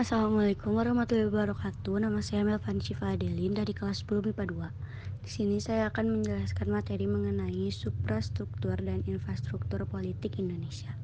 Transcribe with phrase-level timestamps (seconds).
[0.00, 2.00] Assalamualaikum warahmatullahi wabarakatuh.
[2.00, 5.28] Nama saya Melvan Syifa Adelin dari kelas 10 MIPA 2.
[5.28, 10.96] Di sini saya akan menjelaskan materi mengenai suprastruktur dan infrastruktur politik Indonesia.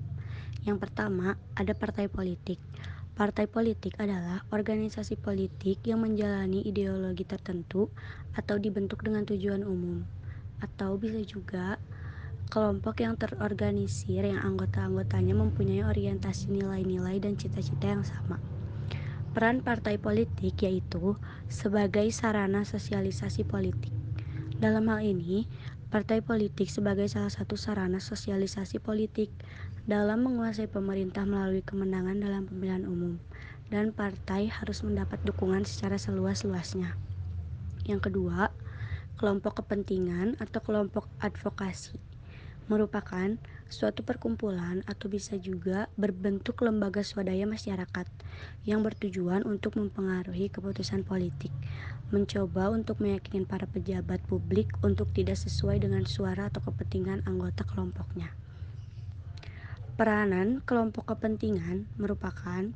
[0.64, 2.57] Yang pertama, ada partai politik.
[3.12, 7.93] Partai politik adalah organisasi politik yang menjalani ideologi tertentu
[8.33, 10.09] atau dibentuk dengan tujuan umum,
[10.65, 11.77] atau bisa juga
[12.49, 18.41] kelompok yang terorganisir yang anggota-anggotanya mempunyai orientasi nilai-nilai dan cita-cita yang sama.
[19.37, 23.93] Peran partai politik yaitu sebagai sarana sosialisasi politik.
[24.57, 25.45] Dalam hal ini,
[25.93, 29.29] partai politik sebagai salah satu sarana sosialisasi politik
[29.85, 33.21] dalam menguasai pemerintah melalui kemenangan dalam pemilihan umum,
[33.69, 36.97] dan partai harus mendapat dukungan secara seluas-luasnya.
[37.84, 38.57] Yang kedua,
[39.21, 42.01] kelompok kepentingan atau kelompok advokasi
[42.73, 48.06] merupakan suatu perkumpulan atau bisa juga berbentuk lembaga swadaya masyarakat
[48.62, 51.50] yang bertujuan untuk mempengaruhi keputusan politik,
[52.14, 58.31] mencoba untuk meyakinkan para pejabat publik untuk tidak sesuai dengan suara atau kepentingan anggota kelompoknya.
[59.97, 62.69] Peranan kelompok kepentingan merupakan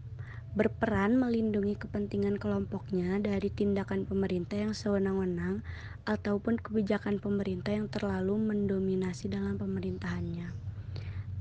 [0.51, 5.63] berperan melindungi kepentingan kelompoknya dari tindakan pemerintah yang sewenang-wenang
[6.11, 10.51] ataupun kebijakan pemerintah yang terlalu mendominasi dalam pemerintahannya,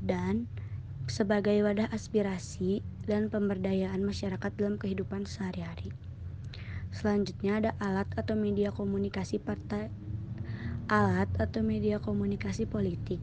[0.04, 0.50] dan
[1.10, 5.92] sebagai wadah aspirasi dan pemberdayaan masyarakat dalam kehidupan sehari-hari.
[6.90, 9.94] Selanjutnya ada alat atau media komunikasi partai
[10.90, 13.22] alat atau media komunikasi politik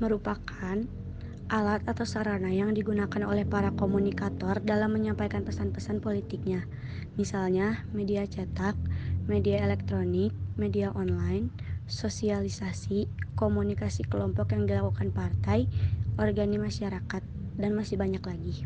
[0.00, 0.88] merupakan
[1.52, 6.64] alat atau sarana yang digunakan oleh para komunikator dalam menyampaikan pesan-pesan politiknya.
[7.20, 8.80] Misalnya, media cetak,
[9.28, 11.52] media elektronik, media online,
[11.90, 15.66] sosialisasi, komunikasi kelompok yang dilakukan partai,
[16.16, 17.22] organi masyarakat,
[17.58, 18.64] dan masih banyak lagi.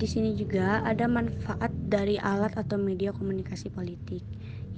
[0.00, 4.24] Di sini juga ada manfaat dari alat atau media komunikasi politik,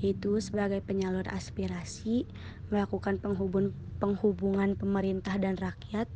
[0.03, 2.27] yaitu sebagai penyalur aspirasi,
[2.71, 3.71] melakukan penghubung,
[4.03, 6.11] penghubungan pemerintah dan rakyat,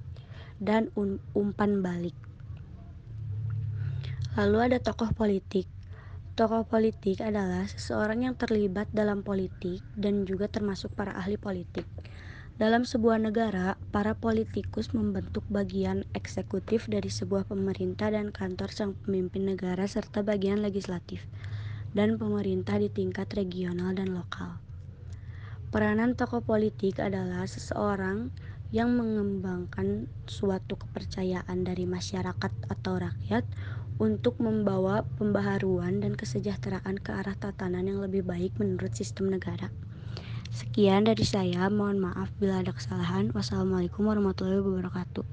[0.59, 0.91] dan
[1.35, 2.17] umpan balik.
[4.37, 5.71] Lalu ada tokoh politik.
[6.37, 11.89] Tokoh politik adalah seseorang yang terlibat dalam politik dan juga termasuk para ahli politik.
[12.61, 19.49] Dalam sebuah negara, para politikus membentuk bagian eksekutif dari sebuah pemerintah dan kantor sang pemimpin
[19.49, 21.25] negara serta bagian legislatif
[21.97, 24.61] dan pemerintah di tingkat regional dan lokal.
[25.73, 28.29] Peranan tokoh politik adalah seseorang
[28.77, 33.49] yang mengembangkan suatu kepercayaan dari masyarakat atau rakyat
[33.97, 39.73] untuk membawa pembaharuan dan kesejahteraan ke arah tatanan yang lebih baik menurut sistem negara.
[40.53, 43.33] Sekian dari saya, mohon maaf bila ada kesalahan.
[43.33, 45.25] Wassalamualaikum warahmatullahi wabarakatuh.